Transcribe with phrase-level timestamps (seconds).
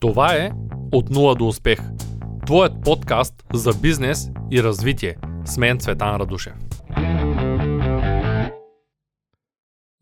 [0.00, 0.50] Това е
[0.92, 1.80] От нула до успех.
[2.46, 5.16] Твоят подкаст за бизнес и развитие.
[5.44, 6.52] С мен Цветан Радушев.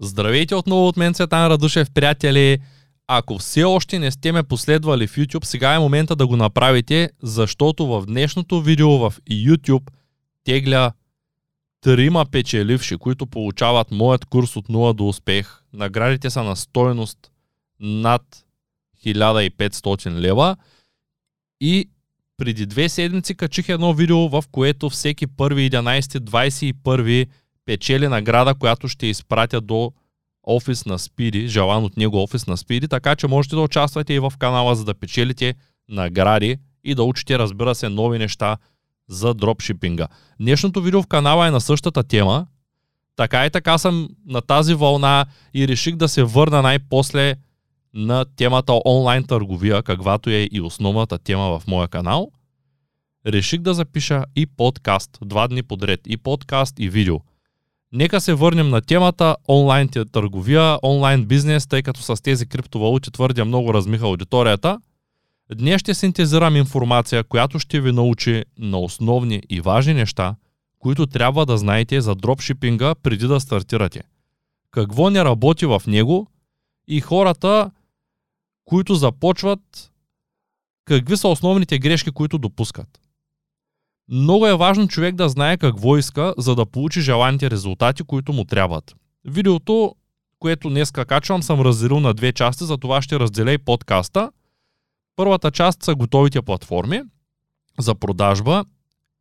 [0.01, 2.59] Здравейте отново от мен Цветан Радушев, приятели!
[3.07, 7.11] Ако все още не сте ме последвали в YouTube, сега е момента да го направите,
[7.23, 9.91] защото в днешното видео в YouTube
[10.45, 10.93] тегля
[11.81, 15.63] трима печеливши, които получават моят курс от нула до успех.
[15.73, 17.19] Наградите са на стоеност
[17.81, 18.23] над
[19.07, 20.57] 1500 лева.
[21.61, 21.89] И
[22.37, 27.27] преди две седмици качих едно видео, в което всеки първи 11, 21
[27.65, 29.93] печели награда, която ще изпратя до
[30.47, 34.19] офис на Спиди, желан от него офис на Спиди, така че можете да участвате и
[34.19, 35.55] в канала, за да печелите
[35.89, 38.57] награди и да учите, разбира се, нови неща
[39.09, 40.09] за дропшипинга.
[40.41, 42.47] Днешното видео в канала е на същата тема,
[43.17, 47.35] така и така съм на тази вълна и реших да се върна най-после
[47.99, 52.31] на темата онлайн търговия, каквато е и основната тема в моя канал,
[53.27, 57.17] реших да запиша и подкаст два дни подред, и подкаст и видео.
[57.93, 63.45] Нека се върнем на темата онлайн търговия, онлайн бизнес, тъй като с тези криптовалути твърдя
[63.45, 64.81] много размиха аудиторията.
[65.55, 70.35] Днес ще синтезирам информация, която ще ви научи на основни и важни неща,
[70.79, 74.03] които трябва да знаете за дропшипинга преди да стартирате.
[74.71, 76.27] Какво не работи в него
[76.89, 77.71] и хората
[78.69, 79.93] които започват,
[80.85, 83.01] какви са основните грешки, които допускат.
[84.09, 88.45] Много е важно човек да знае какво иска, за да получи желаните резултати, които му
[88.45, 88.95] трябват.
[89.25, 89.95] Видеото,
[90.39, 94.33] което днес качвам, съм разделил на две части, за това ще разделя и подкаста.
[95.17, 97.03] Първата част са готовите платформи
[97.79, 98.65] за продажба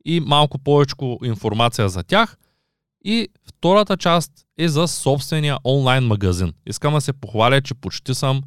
[0.05, 2.37] и малко повече информация за тях.
[3.05, 6.53] И втората част е за собствения онлайн магазин.
[6.65, 8.41] Искам да се похваля, че почти съм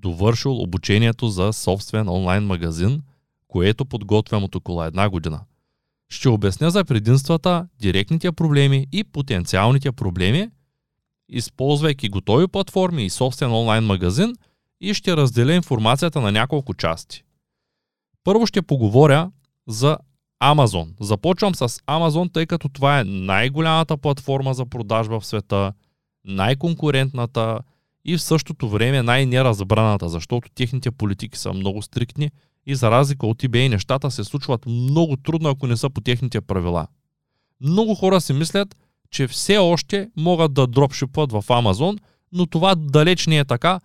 [0.00, 3.02] довършил обучението за собствен онлайн магазин,
[3.48, 5.40] което подготвям от около една година.
[6.08, 10.50] Ще обясня за предимствата, директните проблеми и потенциалните проблеми,
[11.28, 14.34] използвайки готови платформи и собствен онлайн магазин
[14.80, 17.24] и ще разделя информацията на няколко части.
[18.24, 19.30] Първо ще поговоря
[19.68, 19.98] за
[20.42, 20.88] Amazon.
[21.00, 25.72] Започвам с Amazon, тъй като това е най-голямата платформа за продажба в света,
[26.24, 27.60] най-конкурентната,
[28.04, 32.30] и в същото време най-неразбраната, защото техните политики са много стриктни
[32.66, 36.40] и за разлика от eBay нещата се случват много трудно, ако не са по техните
[36.40, 36.86] правила.
[37.60, 38.76] Много хора си мислят,
[39.10, 41.98] че все още могат да дропшипват в Amazon,
[42.32, 43.80] но това далеч не е така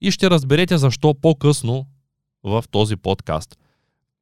[0.00, 1.86] и ще разберете защо по-късно
[2.44, 3.58] в този подкаст.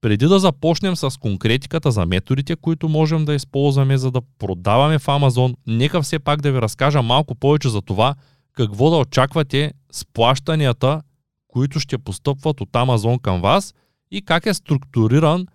[0.01, 5.07] Преди да започнем с конкретиката за методите, които можем да използваме за да продаваме в
[5.07, 8.15] Amazon, нека все пак да ви разкажа малко повече за това–
[8.53, 11.03] какво да очаквате с плащанията,
[11.49, 13.75] които ще постъпват от Амазон към вас
[14.11, 15.47] и как е структуриран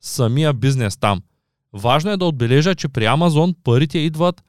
[0.00, 1.22] самия бизнес там.
[1.72, 4.44] Важно е да отбележа, че при Амазон парите идват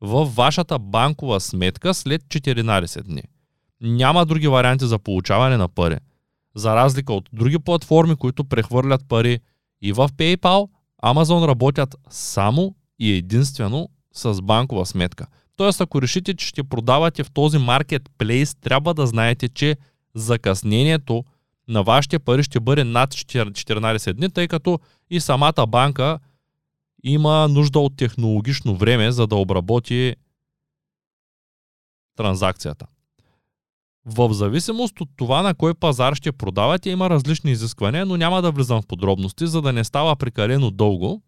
[0.00, 3.22] в вашата банкова сметка след 14 дни.
[3.80, 5.98] Няма други варианти за получаване на пари.
[6.54, 9.40] За разлика от други платформи, които прехвърлят пари
[9.82, 10.68] и в PayPal,
[11.04, 15.26] Amazon работят само и единствено с банкова сметка.
[15.56, 19.76] Тоест, ако решите, че ще продавате в този маркетплейс, трябва да знаете, че
[20.14, 21.24] закъснението
[21.68, 24.78] на вашите пари ще бъде над 14 дни, тъй като
[25.10, 26.18] и самата банка
[27.02, 30.16] има нужда от технологично време, за да обработи
[32.16, 32.86] транзакцията.
[34.06, 38.50] В зависимост от това на кой пазар ще продавате, има различни изисквания, но няма да
[38.50, 41.22] влизам в подробности, за да не става прекалено дълго.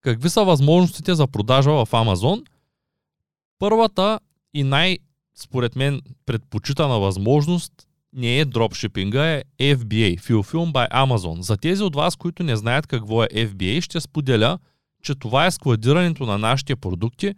[0.00, 2.44] Какви са възможностите за продажа в Amazon?
[3.58, 4.20] Първата
[4.54, 4.98] и най,
[5.34, 7.72] според мен, предпочитана възможност
[8.12, 11.40] не е дропшипинга, е FBA, Fulfilled by Amazon.
[11.40, 14.58] За тези от вас, които не знаят какво е FBA, ще споделя,
[15.02, 17.34] че това е складирането на нашите продукти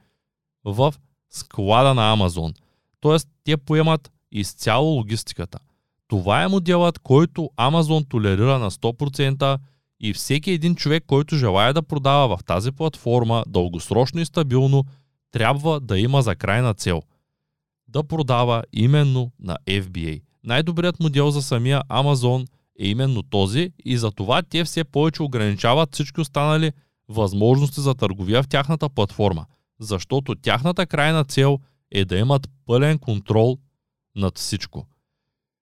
[0.65, 0.95] в
[1.31, 2.57] склада на Amazon.
[3.01, 5.59] Тоест, те поемат изцяло логистиката.
[6.09, 9.59] Това е моделът, който Amazon толерира на 100%
[10.01, 14.85] и всеки един човек, който желая да продава в тази платформа дългосрочно и стабилно,
[15.37, 17.03] трябва да има за крайна цел
[17.89, 20.23] да продава именно на FBA.
[20.45, 22.47] Най-добрият модел за самия Amazon
[22.79, 26.73] е именно този и за това те все повече ограничават всички останали
[27.09, 29.47] възможности за търговия в тяхната платформа,
[29.81, 31.59] защото тяхната крайна цел
[31.91, 33.59] е да имат пълен контрол
[34.15, 34.87] над всичко.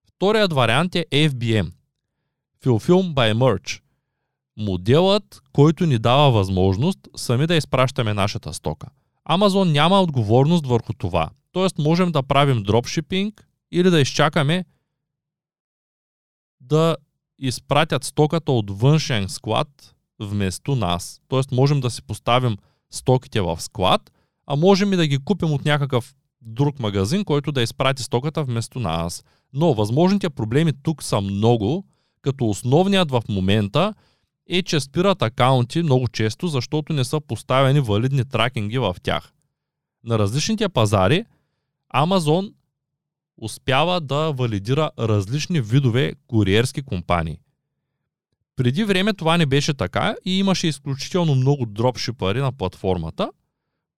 [0.07, 1.73] Вторият вариант е FBM–
[2.65, 3.81] Fulfill by Merch.
[4.57, 8.87] Моделът, който ни дава възможност сами да изпращаме нашата стока–
[9.25, 11.31] Амазон няма отговорност върху това.
[11.53, 14.65] Тоест можем да правим дропшипинг или да изчакаме
[16.61, 16.97] да
[17.39, 21.21] изпратят стоката от външен склад вместо нас.
[21.29, 22.57] Тоест можем да си поставим
[22.91, 24.13] стоките в склад,
[24.47, 28.81] а можем и да ги купим от някакъв друг магазин, който да изпрати стоката вместо
[28.81, 29.25] нас.
[29.53, 31.85] Но възможните проблеми тук са много,
[32.23, 33.95] като основният в момента
[34.49, 39.33] е, че спират акаунти много често, защото не са поставени валидни тракинги в тях.
[40.05, 41.25] На различните пазари
[41.95, 42.53] Amazon
[43.37, 47.39] успява да валидира различни видове куриерски компании.
[48.57, 53.31] Преди време това не беше така и имаше изключително много дропшипари на платформата,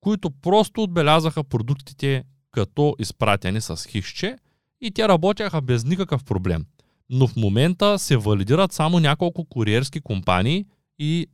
[0.00, 4.38] които просто отбелязаха продуктите като изпратени с хищче
[4.81, 6.66] и те работяха без никакъв проблем.
[7.10, 10.66] Но в момента се валидират само няколко куриерски компании
[10.98, 11.26] и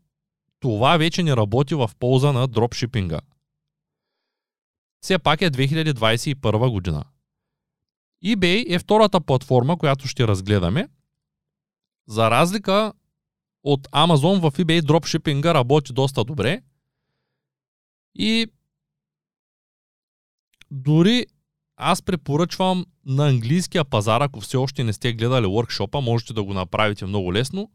[0.60, 3.20] това вече не работи в полза на дропшипинга.
[5.00, 7.04] Все пак е 2021 година.
[8.24, 10.88] eBay е втората платформа, която ще разгледаме.
[12.06, 12.92] За разлика
[13.62, 16.62] от Amazon в eBay дропшипинга работи доста добре.
[18.14, 18.46] И
[20.70, 21.26] дори
[21.82, 26.55] аз препоръчвам на английския пазар, ако все още не сте гледали workshop можете да го
[26.55, 27.70] направите много лесно.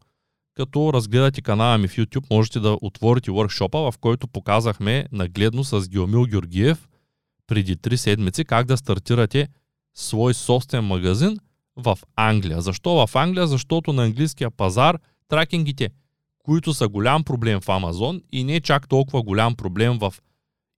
[0.54, 5.88] Като разгледате канала ми в YouTube, можете да отворите workshop в който показахме нагледно с
[5.88, 6.88] Геомил Георгиев
[7.46, 9.48] преди 3 седмици как да стартирате
[9.94, 11.38] свой собствен магазин
[11.76, 12.60] в Англия.
[12.60, 13.46] Защо в Англия?
[13.46, 15.90] Защото на английския пазар тракингите,
[16.38, 20.14] които са голям проблем в Amazon и не чак толкова голям проблем в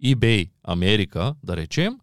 [0.04, 1.98] eBay Америка, да речем,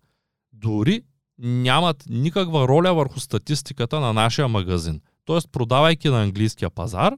[0.54, 1.02] дори
[1.40, 5.02] нямат никаква роля върху статистиката на нашия магазин.
[5.26, 7.14] Тоест, продавайки на английския пазар,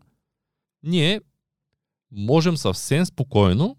[0.84, 1.22] ние
[2.12, 3.78] можем съвсем спокойно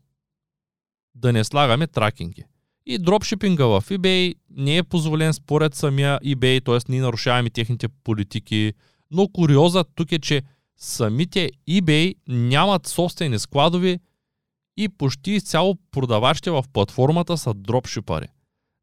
[1.14, 2.44] да не слагаме тракинги.
[2.86, 6.92] И дропшипинга в eBay не е позволен според самия eBay, т.е.
[6.92, 8.72] ние нарушаваме техните политики.
[9.10, 10.42] Но куриозът тук е, че
[10.76, 13.98] самите eBay нямат собствени складови
[14.76, 18.26] и почти изцяло продавачите в платформата са дропшипари.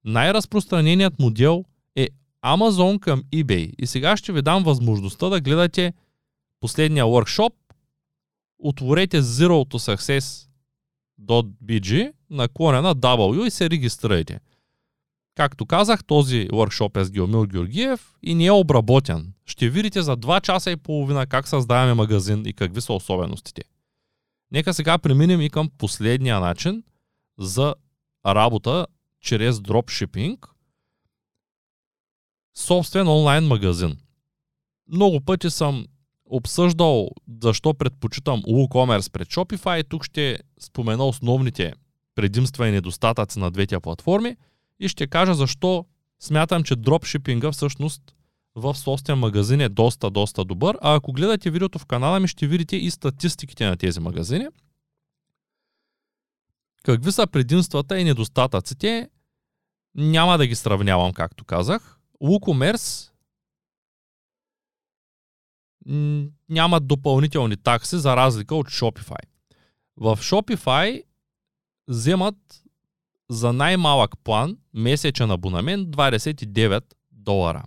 [0.06, 1.66] Най-разпространеният модел
[1.96, 2.08] е
[2.46, 3.74] Amazon към eBay.
[3.78, 5.94] И сега ще ви дам възможността да гледате
[6.60, 7.54] последния workshop.
[8.60, 14.40] Отворете Zero to Success.bg наклонена W и се регистрирайте.
[15.36, 19.34] Както казах, този workshop е с Геомил Георгиев и не е обработен.
[19.46, 23.64] Ще видите за 2 часа и половина как създаваме магазин и какви са особеностите.
[24.52, 26.84] Нека сега преминем и към последния начин
[27.40, 27.76] за
[28.26, 28.88] работа
[29.28, 30.48] чрез дропшипинг.
[32.56, 33.98] Собствен онлайн магазин.
[34.92, 35.86] Много пъти съм
[36.26, 37.10] обсъждал
[37.42, 39.90] защо предпочитам WooCommerce пред Shopify.
[39.90, 41.74] Тук ще спомена основните
[42.16, 44.36] предимства и недостатъци на двете платформи
[44.80, 45.86] и ще кажа защо
[46.20, 48.02] смятам, че дропшипинга всъщност
[48.56, 50.78] в собствен магазин е доста, доста добър.
[50.82, 54.48] А ако гледате видеото в канала ми, ще видите и статистиките на тези магазини.
[56.84, 59.10] Какви са предимствата и недостатъците?
[59.96, 62.00] Няма да ги сравнявам, както казах.
[62.24, 63.12] WooCommerce
[66.50, 69.22] нямат допълнителни такси за разлика от Shopify.
[69.98, 71.04] В Shopify
[71.88, 72.36] вземат
[73.30, 77.64] за най-малък план месечен абонамент 29 долара.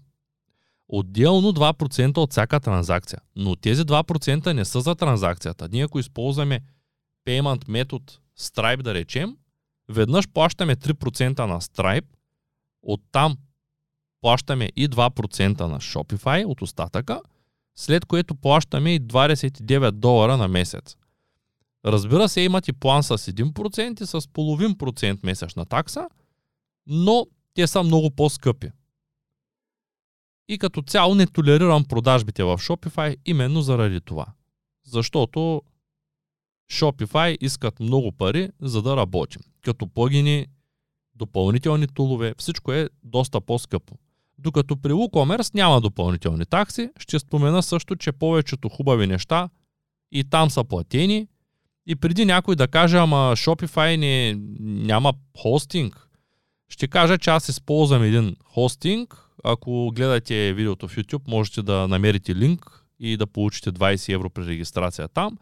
[0.88, 3.18] Отделно 2% от всяка транзакция.
[3.36, 5.68] Но тези 2% не са за транзакцията.
[5.72, 6.60] Ние ако използваме
[7.26, 8.04] payment метод
[8.38, 9.36] Stripe да речем,
[9.90, 12.06] веднъж плащаме 3% на Stripe,
[12.82, 13.36] оттам
[14.20, 17.20] плащаме и 2% на Shopify от остатъка,
[17.76, 20.96] след което плащаме и 29 долара на месец.
[21.84, 26.08] Разбира се, имат и план с 1% и с половин процент месечна такса,
[26.86, 28.70] но те са много по-скъпи.
[30.48, 34.26] И като цяло не толерирам продажбите в Shopify именно заради това.
[34.84, 35.62] Защото
[36.70, 39.42] Shopify искат много пари, за да работим.
[39.64, 40.46] Като плагини,
[41.14, 43.94] допълнителни тулове, всичко е доста по-скъпо.
[44.38, 49.48] Докато при WooCommerce няма допълнителни такси, ще спомена също, че повечето хубави неща
[50.12, 51.26] и там са платени–
[51.90, 56.08] и преди някой да каже, ама Shopify не, няма хостинг,
[56.68, 59.26] ще кажа, че аз използвам един хостинг.
[59.44, 64.46] Ако гледате видеото в YouTube, можете да намерите линк и да получите 20 евро при
[64.46, 65.38] регистрация там,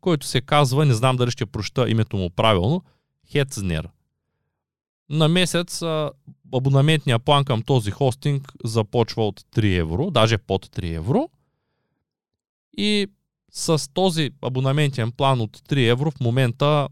[0.00, 2.82] който се казва, не знам дали ще проща името му правилно,
[3.34, 3.88] Hetzner.
[5.10, 5.82] На месец
[6.54, 11.28] абонаментния план към този хостинг започва от 3 евро, даже под 3 евро.
[12.76, 13.06] И
[13.50, 16.88] с този абонаментен план от 3 евро в момента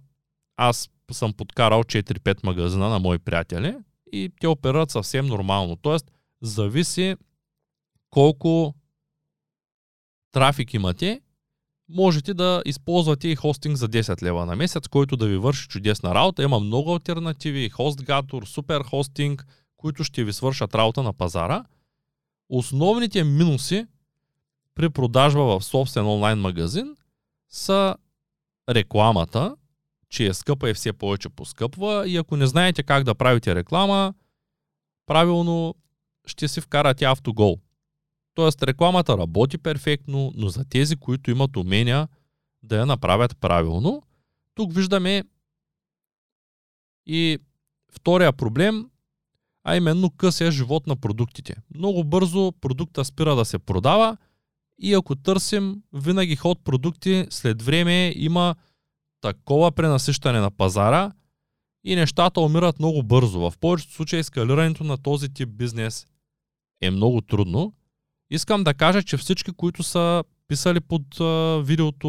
[0.57, 3.77] аз съм подкарал 4-5 магазина на мои приятели
[4.13, 5.77] и те оперират съвсем нормално.
[5.77, 7.17] Тоест, зависи
[8.11, 8.75] колко
[10.33, 11.21] трафик имате,
[11.91, 16.15] можете да използвате и хостинг за 10 лева на месец, който да ви върши чудесна
[16.15, 16.43] работа.
[16.43, 19.45] Има много альтернативи, HostGator, Super Hosting,
[19.77, 21.65] които ще ви свършат работа на пазара.
[22.49, 23.87] Основните минуси
[24.75, 26.97] при продажба в собствен онлайн магазин
[27.49, 27.97] са
[28.69, 29.57] рекламата,
[30.09, 34.15] че е скъпа и все повече поскъпва и ако не знаете как да правите реклама,
[35.07, 35.75] правилно
[36.27, 37.59] ще си вкарате автогол.
[38.35, 42.09] Тоест рекламата работи перфектно, но за тези, които имат умения
[42.63, 44.03] да я направят правилно,
[44.55, 45.25] тук виждаме
[47.07, 47.39] и
[47.93, 48.91] втория проблем,
[49.65, 51.57] а именно късия живот на продуктите.
[51.75, 54.17] Много бързо продукта спира да се продава
[54.79, 58.55] и ако търсим винаги ход продукти, след време има
[59.21, 61.13] такова пренасищане на пазара
[61.85, 63.41] и нещата умират много бързо.
[63.41, 66.07] В повечето случаи скалирането на този тип бизнес
[66.81, 67.73] е много трудно.
[68.31, 72.09] Искам да кажа, че всички, които са писали под а, видеото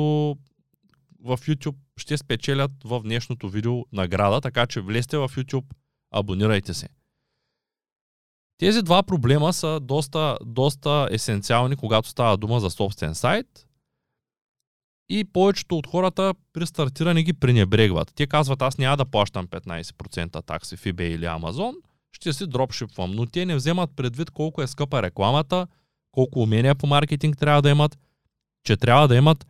[1.23, 5.65] в YouTube, ще спечелят в днешното видео награда, така че влезте в YouTube,
[6.11, 6.89] абонирайте се.
[8.57, 13.67] Тези два проблема са доста, доста есенциални, когато става дума за собствен сайт.
[15.09, 18.11] И повечето от хората при стартиране ги пренебрегват.
[18.15, 21.73] Те казват, аз няма да плащам 15% такси в eBay или Amazon,
[22.11, 23.11] ще си дропшипвам.
[23.11, 25.67] Но те не вземат предвид колко е скъпа рекламата,
[26.11, 27.99] колко умения по маркетинг трябва да имат,
[28.63, 29.47] че трябва да имат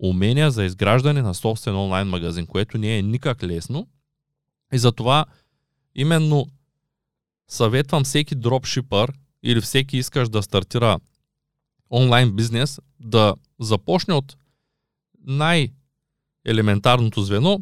[0.00, 3.88] умения за изграждане на собствен онлайн магазин, което не е никак лесно.
[4.72, 5.24] И затова
[5.94, 6.46] именно
[7.48, 9.12] съветвам всеки дропшипър
[9.42, 10.98] или всеки искаш да стартира
[11.90, 14.36] онлайн бизнес да започне от
[15.26, 17.60] най-елементарното звено,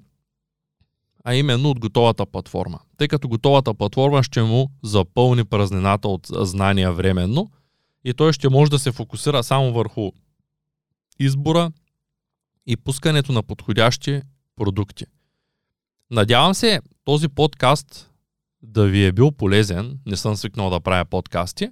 [1.24, 2.80] а именно от готовата платформа.
[2.96, 7.50] Тъй като готовата платформа ще му запълни празнината от знания временно
[8.06, 10.10] и той ще може да се фокусира само върху
[11.18, 11.72] избора
[12.66, 14.22] и пускането на подходящи
[14.56, 15.04] продукти.
[16.10, 18.10] Надявам се този подкаст
[18.62, 19.98] да ви е бил полезен.
[20.06, 21.68] Не съм свикнал да правя подкасти.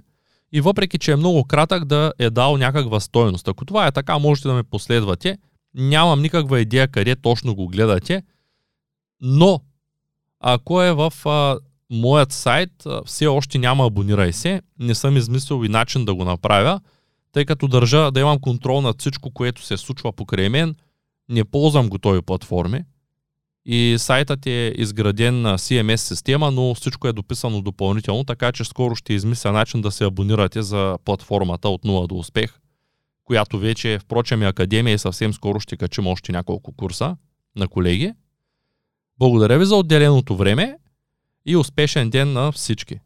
[0.53, 3.49] И въпреки, че е много кратък, да е дал някаква стойност.
[3.49, 5.39] Ако това е така, можете да ме последвате.
[5.75, 8.23] Нямам никаква идея къде точно го гледате.
[9.21, 9.61] Но,
[10.41, 11.59] ако е в а,
[11.91, 12.71] моят сайт,
[13.07, 14.63] все още няма абонирай се.
[14.79, 16.81] Не съм измислил и начин да го направя,
[17.33, 20.75] тъй като държа да имам контрол над всичко, което се случва покрай мен.
[21.29, 22.85] Не ползвам готови платформи
[23.67, 28.95] и сайтът е изграден на CMS система, но всичко е дописано допълнително, така че скоро
[28.95, 32.59] ще измисля начин да се абонирате за платформата от 0 до успех,
[33.25, 37.17] която вече, впрочем, е академия и съвсем скоро ще качим още няколко курса
[37.57, 38.13] на колеги.
[39.19, 40.77] Благодаря ви за отделеното време
[41.47, 43.01] и успешен ден на всички!